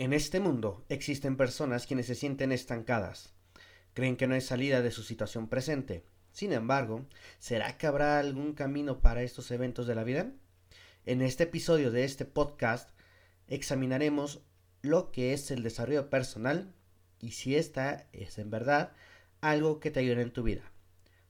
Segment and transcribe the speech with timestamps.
[0.00, 3.34] En este mundo existen personas quienes se sienten estancadas.
[3.94, 6.04] Creen que no hay salida de su situación presente.
[6.30, 7.04] Sin embargo,
[7.40, 10.30] ¿será que habrá algún camino para estos eventos de la vida?
[11.04, 12.90] En este episodio de este podcast
[13.48, 14.40] examinaremos
[14.82, 16.72] lo que es el desarrollo personal
[17.18, 18.92] y si esta es en verdad
[19.40, 20.70] algo que te ayude en tu vida.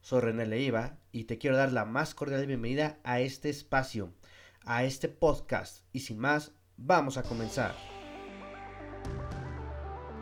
[0.03, 4.13] Soy René Leiva y te quiero dar la más cordial bienvenida a este espacio,
[4.67, 7.98] a este podcast y sin más, vamos a comenzar.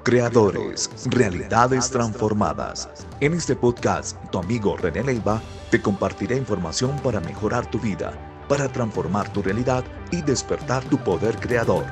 [0.06, 2.88] Creadores, realidades transformadas.
[3.18, 8.12] En este podcast, tu amigo René Leiva te compartirá información para mejorar tu vida,
[8.48, 11.86] para transformar tu realidad y despertar tu poder creador.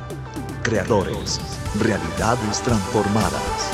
[0.62, 1.40] Creadores,
[1.80, 3.72] realidades transformadas.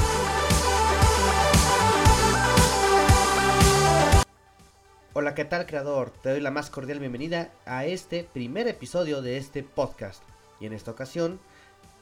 [5.12, 6.08] Hola, ¿qué tal creador?
[6.22, 10.22] Te doy la más cordial bienvenida a este primer episodio de este podcast.
[10.60, 11.38] Y en esta ocasión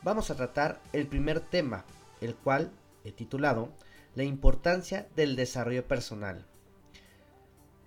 [0.02, 1.84] vamos a tratar el primer tema
[2.20, 2.72] el cual
[3.04, 3.72] he titulado
[4.14, 6.46] La importancia del desarrollo personal.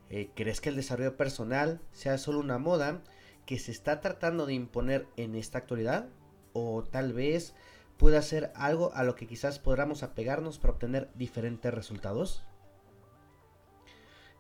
[0.10, 3.02] Eh, ¿Crees que el desarrollo personal sea solo una moda
[3.46, 6.10] que se está tratando de imponer en esta actualidad?
[6.54, 7.54] ¿O tal vez
[7.98, 12.44] pueda ser algo a lo que quizás podamos apegarnos para obtener diferentes resultados?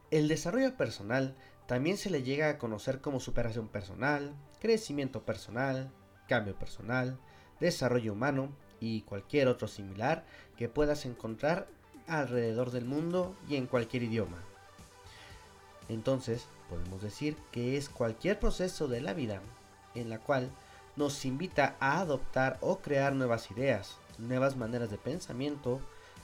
[0.10, 1.36] El desarrollo personal
[1.68, 5.90] también se le llega a conocer como superación personal, crecimiento personal,
[6.28, 7.18] cambio personal,
[7.62, 10.26] desarrollo humano y cualquier otro similar
[10.58, 11.68] que puedas encontrar
[12.08, 14.44] alrededor del mundo y en cualquier idioma.
[15.88, 19.42] Entonces, podemos decir que es cualquier proceso de la vida
[19.96, 20.50] en la cual
[20.96, 25.80] nos invita a adoptar o crear nuevas ideas, nuevas maneras de pensamiento,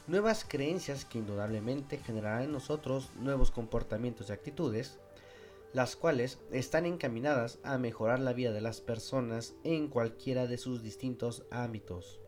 [0.08, 4.98] nuevas creencias que indudablemente generarán en nosotros nuevos comportamientos y actitudes,
[5.74, 10.82] las cuales están encaminadas a mejorar la vida de las personas en cualquiera de sus
[10.82, 12.20] distintos ámbitos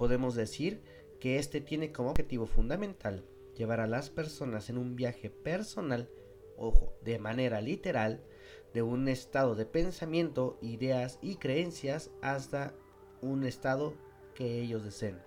[0.00, 0.80] podemos decir
[1.20, 3.22] que este tiene como objetivo fundamental
[3.54, 6.08] llevar a las personas en un viaje personal,
[6.56, 8.24] ojo, de manera literal,
[8.72, 12.72] de un estado de pensamiento, ideas y creencias hasta
[13.20, 13.92] un estado
[14.34, 15.20] que ellos deseen.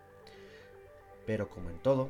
[1.28, 2.10] Pero como en todo,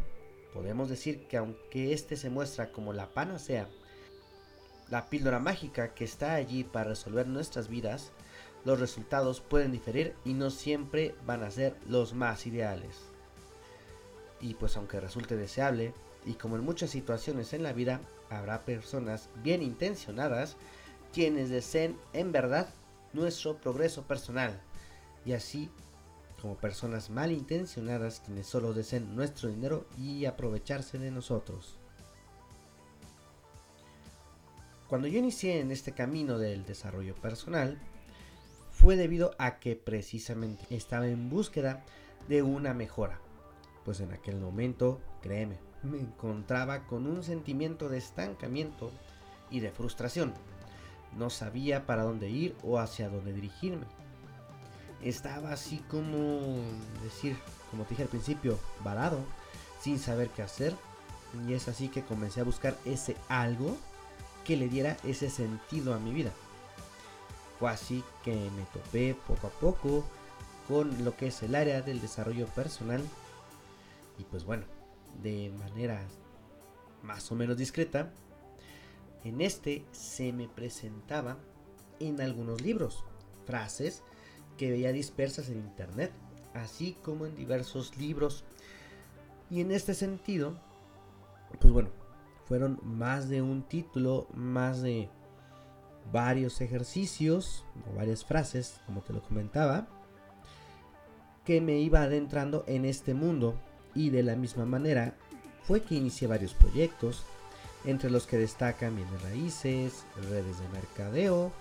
[0.54, 3.68] podemos decir que aunque este se muestra como la panacea,
[4.90, 8.14] la píldora mágica que está allí para resolver nuestras vidas,
[8.66, 12.98] los resultados pueden diferir y no siempre van a ser los más ideales.
[14.40, 15.94] Y pues aunque resulte deseable,
[16.26, 20.56] y como en muchas situaciones en la vida, habrá personas bien intencionadas
[21.14, 22.70] quienes deseen en verdad
[23.14, 24.60] nuestro progreso personal.
[25.26, 25.70] Y así
[26.42, 31.78] como personas malintencionadas quienes solo deseen nuestro dinero y aprovecharse de nosotros.
[34.90, 37.80] Cuando yo inicié en este camino del desarrollo personal,
[38.84, 41.86] fue debido a que precisamente estaba en búsqueda
[42.28, 43.22] de una mejora.
[43.86, 48.92] Pues en aquel momento, créeme, me encontraba con un sentimiento de estancamiento
[49.50, 50.34] y de frustración.
[51.18, 53.86] No sabía para dónde ir o hacia dónde dirigirme.
[55.02, 56.42] Estaba así como
[57.06, 57.38] decir,
[57.72, 59.20] como te dije al principio, varado,
[59.80, 60.76] sin saber qué hacer.
[61.48, 63.78] Y es así que comencé a buscar ese algo
[64.44, 66.34] que le diera ese sentido a mi vida
[67.68, 70.04] así que me topé poco a poco
[70.68, 73.02] con lo que es el área del desarrollo personal.
[74.18, 74.66] Y pues bueno,
[75.22, 76.02] de manera
[77.02, 78.12] más o menos discreta,
[79.24, 81.38] en este se me presentaba
[82.00, 83.04] en algunos libros
[83.46, 84.04] frases
[84.58, 86.12] que veía dispersas en internet,
[86.54, 88.44] así como en diversos libros.
[89.50, 90.56] Y en este sentido,
[91.60, 91.90] pues bueno,
[92.46, 95.10] fueron más de un título, más de
[96.12, 99.88] varios ejercicios o varias frases, como te lo comentaba,
[101.46, 103.56] que me iba adentrando en este mundo
[103.96, 105.16] y de la misma manera
[105.64, 107.24] fue que inicié varios proyectos,
[107.86, 111.52] entre los que destacan bienes raíces, redes de mercadeo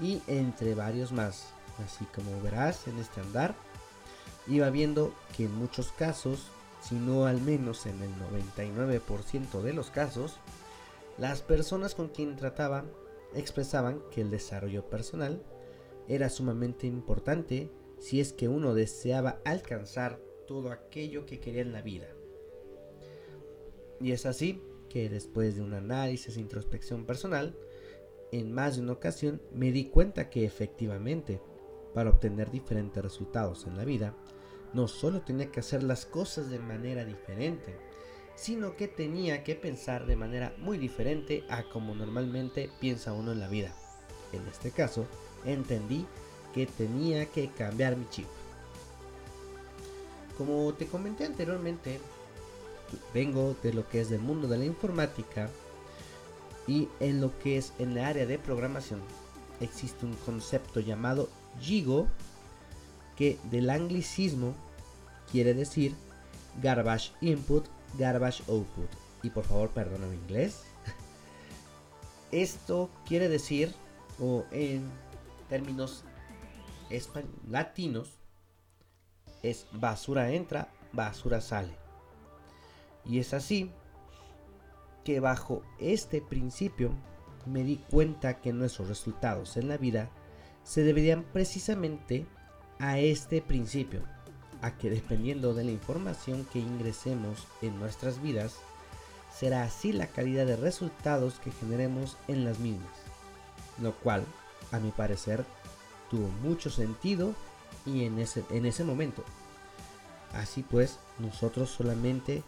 [0.00, 1.48] y entre varios más.
[1.84, 3.54] Así como verás en este andar,
[4.46, 6.48] iba viendo que en muchos casos,
[6.80, 10.36] si no al menos en el 99% de los casos,
[11.18, 12.84] las personas con quien trataba
[13.36, 15.42] expresaban que el desarrollo personal
[16.08, 21.82] era sumamente importante si es que uno deseaba alcanzar todo aquello que quería en la
[21.82, 22.08] vida.
[24.00, 27.56] Y es así que después de un análisis e introspección personal,
[28.32, 31.40] en más de una ocasión me di cuenta que efectivamente,
[31.94, 34.14] para obtener diferentes resultados en la vida,
[34.74, 37.76] no solo tenía que hacer las cosas de manera diferente,
[38.36, 43.40] sino que tenía que pensar de manera muy diferente a como normalmente piensa uno en
[43.40, 43.72] la vida.
[44.32, 45.06] En este caso,
[45.44, 46.06] entendí
[46.54, 48.26] que tenía que cambiar mi chip.
[50.36, 51.98] como te comenté anteriormente,
[53.14, 55.48] vengo de lo que es del mundo de la informática
[56.66, 59.00] y en lo que es en la área de programación
[59.60, 61.28] existe un concepto llamado
[61.60, 62.06] GIGO
[63.16, 64.54] que del anglicismo
[65.30, 65.94] quiere decir
[66.62, 67.64] garbage input,
[67.98, 68.88] garbage output.
[69.22, 70.64] Y por favor, perdóname inglés.
[72.32, 73.74] Esto quiere decir,
[74.20, 74.88] o en
[75.48, 76.04] términos
[77.48, 78.10] latinos,
[79.42, 81.76] es basura entra, basura sale.
[83.04, 83.70] Y es así
[85.04, 86.90] que bajo este principio
[87.46, 90.10] me di cuenta que nuestros resultados en la vida
[90.64, 92.26] se deberían precisamente
[92.80, 94.02] a este principio,
[94.62, 98.56] a que dependiendo de la información que ingresemos en nuestras vidas,
[99.32, 102.92] será así la calidad de resultados que generemos en las mismas,
[103.80, 104.24] lo cual,
[104.72, 105.44] a mi parecer,
[106.10, 107.34] tuvo mucho sentido
[107.84, 109.24] y en ese, en ese momento.
[110.32, 112.42] Así pues, nosotros solamente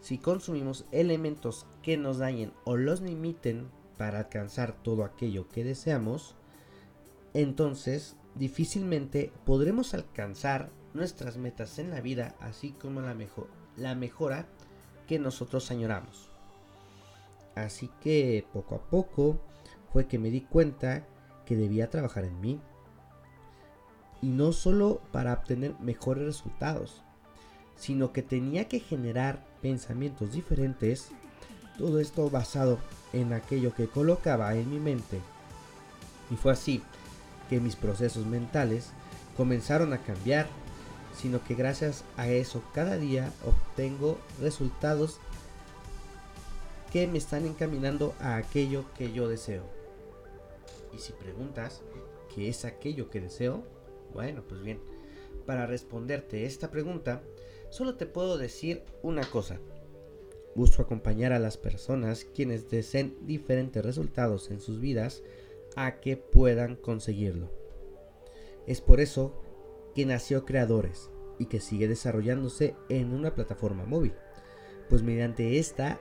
[0.00, 6.34] si consumimos elementos que nos dañen o los limiten para alcanzar todo aquello que deseamos,
[7.34, 14.46] entonces difícilmente podremos alcanzar nuestras metas en la vida, así como la, mejor, la mejora
[15.06, 16.30] que nosotros añoramos.
[17.54, 19.40] Así que poco a poco
[19.92, 21.06] fue que me di cuenta
[21.44, 22.60] que debía trabajar en mí.
[24.20, 27.02] Y no solo para obtener mejores resultados,
[27.76, 31.10] sino que tenía que generar pensamientos diferentes,
[31.78, 32.78] todo esto basado
[33.12, 35.20] en aquello que colocaba en mi mente.
[36.30, 36.82] Y fue así
[37.48, 38.90] que mis procesos mentales
[39.36, 40.46] comenzaron a cambiar,
[41.16, 45.18] sino que gracias a eso cada día obtengo resultados
[46.92, 49.64] que me están encaminando a aquello que yo deseo.
[50.94, 51.82] Y si preguntas,
[52.34, 53.62] ¿qué es aquello que deseo?
[54.12, 54.80] Bueno, pues bien,
[55.46, 57.22] para responderte esta pregunta,
[57.70, 59.58] solo te puedo decir una cosa.
[60.54, 65.22] Busco acompañar a las personas quienes deseen diferentes resultados en sus vidas
[65.86, 67.50] a que puedan conseguirlo.
[68.66, 69.40] Es por eso
[69.94, 74.14] que nació Creadores y que sigue desarrollándose en una plataforma móvil,
[74.88, 76.00] pues mediante esta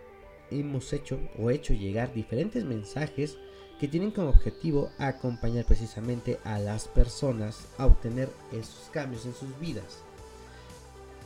[0.51, 3.37] hemos hecho o hecho llegar diferentes mensajes
[3.79, 9.59] que tienen como objetivo acompañar precisamente a las personas a obtener esos cambios en sus
[9.59, 10.03] vidas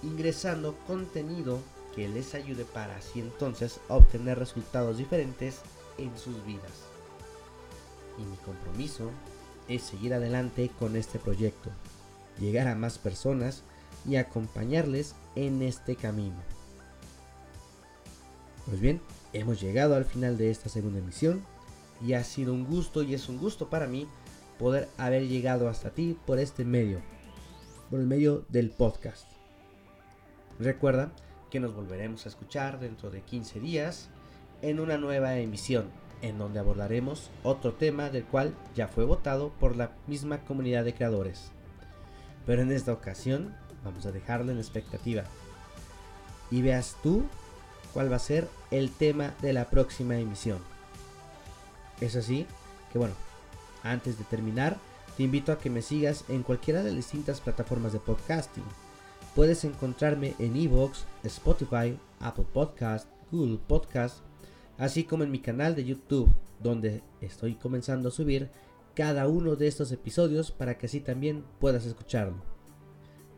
[0.03, 1.59] ingresando contenido
[1.95, 5.61] que les ayude para así entonces obtener resultados diferentes
[5.97, 6.90] en sus vidas.
[8.17, 9.11] Y mi compromiso
[9.67, 11.69] es seguir adelante con este proyecto,
[12.39, 13.63] llegar a más personas
[14.07, 16.37] y acompañarles en este camino.
[18.65, 19.01] Pues bien,
[19.33, 21.43] hemos llegado al final de esta segunda emisión
[22.05, 24.07] y ha sido un gusto y es un gusto para mí
[24.59, 27.01] poder haber llegado hasta ti por este medio,
[27.89, 29.25] por el medio del podcast.
[30.59, 31.11] Recuerda
[31.49, 34.09] que nos volveremos a escuchar dentro de 15 días
[34.61, 35.89] en una nueva emisión
[36.21, 40.93] en donde abordaremos otro tema del cual ya fue votado por la misma comunidad de
[40.93, 41.51] creadores.
[42.45, 45.23] Pero en esta ocasión vamos a dejarlo en expectativa.
[46.49, 47.23] Y veas tú
[47.93, 50.59] cuál va a ser el tema de la próxima emisión.
[51.99, 52.45] Es así
[52.91, 53.13] que bueno,
[53.83, 54.77] antes de terminar,
[55.17, 58.63] te invito a que me sigas en cualquiera de las distintas plataformas de podcasting
[59.35, 64.17] Puedes encontrarme en Evox, Spotify, Apple Podcast, Google Podcast,
[64.81, 68.49] así como en mi canal de YouTube, donde estoy comenzando a subir
[68.95, 72.41] cada uno de estos episodios para que así también puedas escucharlo.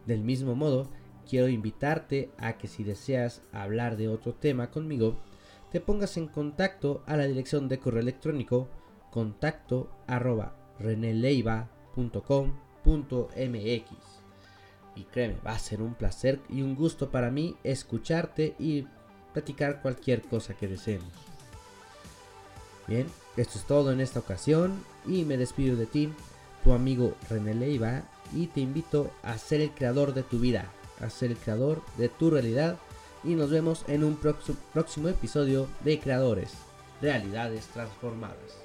[0.06, 0.90] Del mismo modo,
[1.30, 5.18] quiero invitarte a que si deseas hablar de otro tema conmigo,
[5.70, 8.70] te pongas en contacto a la dirección de correo electrónico
[9.12, 10.56] contacto arroba
[14.96, 18.88] y créeme, va a ser un placer y un gusto para mí escucharte y
[19.34, 21.33] platicar cualquier cosa que deseemos.
[22.88, 26.14] Bien, esto es todo en esta ocasión y me despido de ti,
[26.64, 30.66] tu amigo René Leiva, y te invito a ser el creador de tu vida,
[31.00, 32.78] a ser el creador de tu realidad
[33.24, 36.52] y nos vemos en un próximo episodio de Creadores,
[37.02, 38.63] Realidades Transformadas.